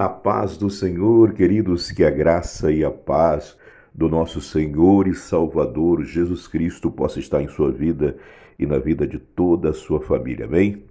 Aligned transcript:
A 0.00 0.08
paz 0.08 0.56
do 0.56 0.70
Senhor, 0.70 1.34
queridos, 1.34 1.92
que 1.92 2.02
a 2.02 2.08
graça 2.08 2.72
e 2.72 2.82
a 2.82 2.90
paz 2.90 3.54
do 3.94 4.08
nosso 4.08 4.40
Senhor 4.40 5.06
e 5.06 5.14
Salvador 5.14 6.04
Jesus 6.04 6.48
Cristo 6.48 6.90
possa 6.90 7.20
estar 7.20 7.42
em 7.42 7.48
sua 7.48 7.70
vida 7.70 8.16
e 8.58 8.64
na 8.64 8.78
vida 8.78 9.06
de 9.06 9.18
toda 9.18 9.68
a 9.68 9.74
sua 9.74 10.00
família. 10.00 10.46
Amém? 10.46 10.84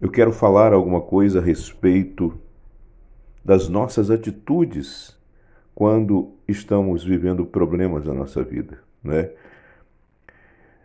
Eu 0.00 0.10
quero 0.10 0.32
falar 0.32 0.72
alguma 0.72 1.02
coisa 1.02 1.38
a 1.38 1.40
respeito 1.40 2.36
das 3.44 3.68
nossas 3.68 4.10
atitudes 4.10 5.16
quando 5.72 6.32
estamos 6.48 7.04
vivendo 7.04 7.46
problemas 7.46 8.04
na 8.04 8.12
nossa 8.12 8.42
vida, 8.42 8.80
né? 9.04 9.30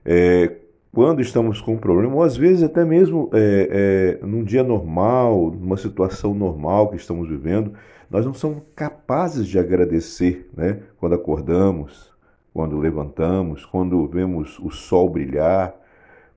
É, 0.05 0.57
quando 0.97 1.21
estamos 1.21 1.61
com 1.61 1.75
um 1.75 1.77
problema, 1.77 2.15
ou 2.15 2.23
às 2.23 2.35
vezes 2.35 2.63
até 2.63 2.83
mesmo 2.83 3.29
é, 3.31 4.17
é, 4.19 4.25
num 4.25 4.43
dia 4.43 4.63
normal, 4.63 5.51
numa 5.51 5.77
situação 5.77 6.33
normal 6.33 6.89
que 6.89 6.95
estamos 6.95 7.29
vivendo, 7.29 7.73
nós 8.09 8.25
não 8.25 8.33
somos 8.33 8.63
capazes 8.75 9.45
de 9.45 9.59
agradecer 9.59 10.49
né? 10.57 10.81
quando 10.99 11.13
acordamos, 11.13 12.11
quando 12.51 12.79
levantamos, 12.79 13.63
quando 13.63 14.07
vemos 14.07 14.57
o 14.57 14.71
sol 14.71 15.07
brilhar, 15.07 15.75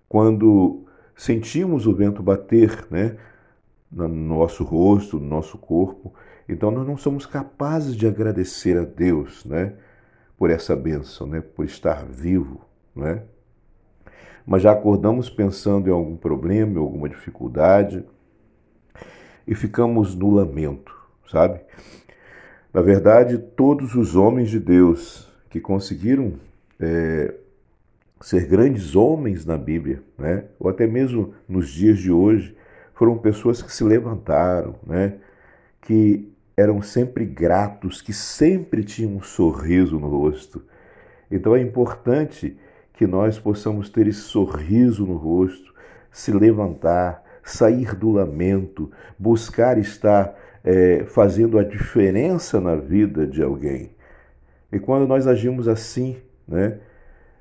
quando 0.07 0.85
sentimos 1.17 1.87
o 1.87 1.95
vento 1.95 2.23
bater 2.23 2.87
né? 2.91 3.17
no 3.91 4.09
nosso 4.09 4.63
rosto, 4.63 5.19
no 5.19 5.27
nosso 5.27 5.57
corpo. 5.57 6.13
Então 6.47 6.71
nós 6.71 6.87
não 6.87 6.99
somos 6.99 7.25
capazes 7.25 7.97
de 7.97 8.07
agradecer 8.07 8.77
a 8.77 8.85
Deus 8.85 9.43
né? 9.43 9.73
por 10.37 10.51
essa 10.51 10.77
bênção, 10.77 11.27
né? 11.27 11.41
por 11.41 11.65
estar 11.65 12.05
vivo. 12.05 12.61
Né? 12.95 13.23
Mas 14.47 14.63
já 14.63 14.73
acordamos 14.73 15.29
pensando 15.29 15.89
em 15.89 15.93
algum 15.93 16.17
problema, 16.17 16.75
em 16.75 16.79
alguma 16.79 17.09
dificuldade 17.09 18.05
e 19.47 19.55
ficamos 19.55 20.15
no 20.15 20.31
lamento, 20.31 20.95
sabe? 21.29 21.61
Na 22.73 22.81
verdade, 22.81 23.39
todos 23.39 23.95
os 23.95 24.15
homens 24.15 24.49
de 24.49 24.61
Deus 24.61 25.29
que 25.49 25.61
conseguiram 25.61 26.35
é, 26.79 27.35
ser 28.21 28.47
grandes 28.47 28.95
homens 28.95 29.45
na 29.45 29.59
Bíblia, 29.59 30.03
né? 30.17 30.45
ou 30.59 30.71
até 30.71 30.87
mesmo 30.87 31.35
nos 31.49 31.69
dias 31.71 31.99
de 31.99 32.13
hoje, 32.13 32.57
foram 32.95 33.19
pessoas 33.19 33.61
que 33.61 33.73
se 33.73 33.83
levantaram, 33.83 34.77
né? 34.87 35.15
que 35.81 36.31
eram 36.57 36.83
sempre 36.83 37.25
gratos, 37.25 38.03
que 38.03 38.13
sempre 38.13 38.85
tinham 38.85 39.17
um 39.17 39.23
sorriso 39.23 39.99
no 39.99 40.09
rosto. 40.09 40.63
Então 41.31 41.57
é 41.57 41.61
importante 41.61 42.57
que 43.01 43.07
nós 43.07 43.39
possamos 43.39 43.89
ter 43.89 44.07
esse 44.07 44.21
sorriso 44.21 45.07
no 45.07 45.17
rosto, 45.17 45.73
se 46.13 46.31
levantar, 46.31 47.25
sair 47.43 47.95
do 47.95 48.11
lamento, 48.11 48.91
buscar 49.19 49.79
estar 49.79 50.39
é, 50.63 51.05
fazendo 51.07 51.59
a 51.59 51.65
diferença 51.65 52.61
na 52.61 52.77
vida 52.77 53.27
de 53.27 53.43
alguém. 53.43 53.93
E 54.71 54.79
quando 54.79 55.09
nós 55.09 55.27
agimos 55.27 55.67
assim, 55.67 56.19
né, 56.47 56.79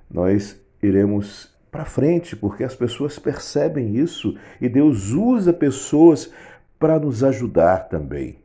nós 0.09 0.57
iremos 0.81 1.53
para 1.69 1.83
frente, 1.83 2.37
porque 2.37 2.63
as 2.63 2.73
pessoas 2.73 3.19
percebem 3.19 3.97
isso 3.97 4.37
e 4.61 4.69
Deus 4.69 5.11
usa 5.11 5.51
pessoas 5.51 6.31
para 6.79 6.97
nos 6.97 7.21
ajudar 7.21 7.89
também. 7.89 8.39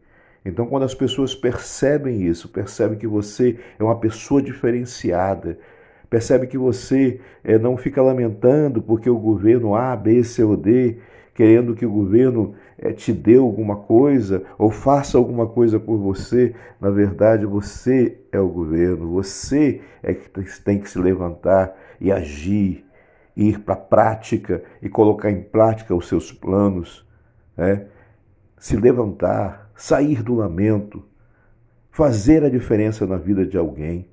Então, 0.44 0.66
quando 0.66 0.82
as 0.82 0.96
pessoas 0.96 1.32
percebem 1.32 2.26
isso, 2.26 2.48
percebem 2.48 2.98
que 2.98 3.06
você 3.06 3.56
é 3.78 3.84
uma 3.84 4.00
pessoa 4.00 4.42
diferenciada, 4.42 5.60
Percebe 6.14 6.46
que 6.46 6.56
você 6.56 7.20
é, 7.42 7.58
não 7.58 7.76
fica 7.76 8.00
lamentando 8.00 8.80
porque 8.80 9.10
o 9.10 9.18
governo 9.18 9.74
A, 9.74 9.96
B, 9.96 10.22
C 10.22 10.44
ou 10.44 10.56
D, 10.56 10.98
querendo 11.34 11.74
que 11.74 11.84
o 11.84 11.90
governo 11.90 12.54
é, 12.78 12.92
te 12.92 13.12
dê 13.12 13.36
alguma 13.36 13.78
coisa 13.78 14.44
ou 14.56 14.70
faça 14.70 15.18
alguma 15.18 15.48
coisa 15.48 15.80
por 15.80 15.98
você. 15.98 16.54
Na 16.80 16.88
verdade, 16.88 17.44
você 17.44 18.16
é 18.30 18.38
o 18.38 18.46
governo, 18.46 19.10
você 19.10 19.80
é 20.04 20.14
que 20.14 20.30
tem 20.62 20.78
que 20.78 20.88
se 20.88 21.00
levantar 21.00 21.76
e 22.00 22.12
agir, 22.12 22.86
ir 23.36 23.58
para 23.58 23.74
a 23.74 23.76
prática 23.76 24.62
e 24.80 24.88
colocar 24.88 25.32
em 25.32 25.42
prática 25.42 25.96
os 25.96 26.06
seus 26.06 26.30
planos. 26.30 27.04
Né? 27.56 27.86
Se 28.56 28.76
levantar, 28.76 29.68
sair 29.74 30.22
do 30.22 30.36
lamento, 30.36 31.02
fazer 31.90 32.44
a 32.44 32.48
diferença 32.48 33.04
na 33.04 33.16
vida 33.16 33.44
de 33.44 33.58
alguém. 33.58 34.06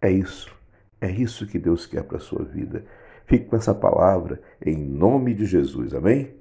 É 0.00 0.10
isso. 0.10 0.61
É 1.02 1.10
isso 1.10 1.48
que 1.48 1.58
Deus 1.58 1.84
quer 1.84 2.04
para 2.04 2.18
a 2.18 2.20
sua 2.20 2.44
vida. 2.44 2.84
Fique 3.26 3.46
com 3.46 3.56
essa 3.56 3.74
palavra 3.74 4.40
em 4.64 4.76
nome 4.76 5.34
de 5.34 5.44
Jesus. 5.44 5.92
Amém? 5.94 6.32